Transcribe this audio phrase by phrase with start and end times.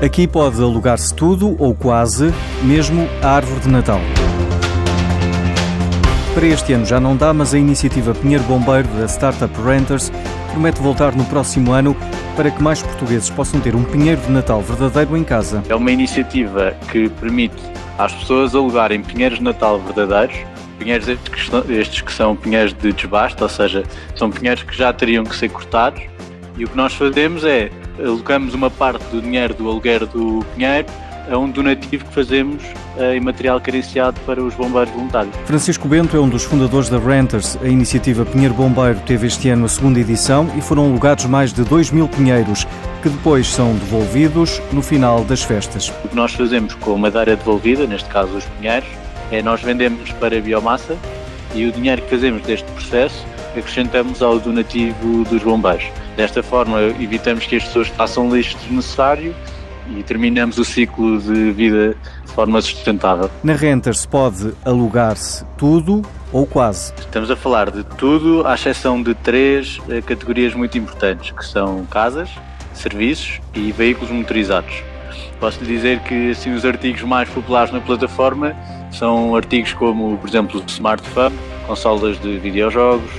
[0.00, 4.00] Aqui pode alugar-se tudo ou quase, mesmo a árvore de Natal.
[6.32, 10.12] Para este ano já não dá, mas a iniciativa Pinheiro Bombeiro da Startup Renters
[10.52, 11.96] promete voltar no próximo ano
[12.36, 15.64] para que mais portugueses possam ter um pinheiro de Natal verdadeiro em casa.
[15.68, 17.56] É uma iniciativa que permite
[17.98, 20.36] às pessoas alugarem pinheiros de Natal verdadeiros,
[20.78, 23.82] pinheiros estes que são pinheiros de desbaste, ou seja,
[24.14, 26.02] são pinheiros que já teriam que ser cortados,
[26.56, 27.68] e o que nós fazemos é
[27.98, 30.86] alocamos uma parte do dinheiro do aluguer do pinheiro
[31.30, 32.62] a um donativo que fazemos
[32.96, 35.34] uh, em material carenciado para os bombeiros voluntários.
[35.44, 37.58] Francisco Bento é um dos fundadores da Renters.
[37.62, 41.62] A iniciativa Pinheiro Bombeiro teve este ano a segunda edição e foram alugados mais de
[41.64, 42.66] 2 mil pinheiros,
[43.02, 45.92] que depois são devolvidos no final das festas.
[46.04, 48.88] O que nós fazemos com a madeira devolvida, neste caso os pinheiros,
[49.30, 50.96] é nós vendemos para a biomassa
[51.54, 53.24] e o dinheiro que fazemos deste processo
[53.56, 55.86] acrescentamos ao donativo dos bombeiros.
[56.16, 59.34] Desta forma, evitamos que as pessoas façam lixo desnecessário
[59.96, 63.30] e terminamos o ciclo de vida de forma sustentável.
[63.42, 66.92] Na Renters pode alugar-se tudo ou quase.
[66.98, 71.86] Estamos a falar de tudo, à exceção de três eh, categorias muito importantes, que são
[71.86, 72.28] casas,
[72.74, 74.82] serviços e veículos motorizados.
[75.40, 78.54] Posso lhe dizer que assim, os artigos mais populares na plataforma
[78.90, 83.10] são artigos como, por exemplo, smartphone, consolas de videojogos,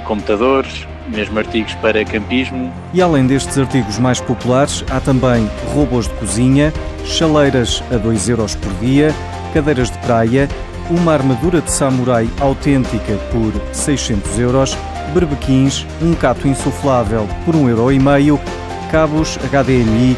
[0.00, 2.72] computadores, mesmo artigos para campismo.
[2.94, 6.72] E além destes artigos mais populares, há também robôs de cozinha,
[7.04, 9.14] chaleiras a 2 euros por dia,
[9.52, 10.48] cadeiras de praia,
[10.90, 14.76] uma armadura de samurai autêntica por 600 euros,
[15.14, 18.42] berbequins, um cato insuflável por 1,5 euro,
[18.90, 20.16] cabos HDMI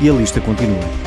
[0.00, 1.02] e a lista continua.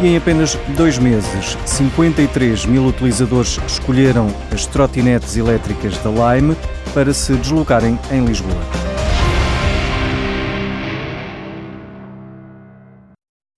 [0.00, 6.56] E em apenas dois meses, 53 mil utilizadores escolheram as trotinetes elétricas da Lime
[6.94, 8.83] para se deslocarem em Lisboa.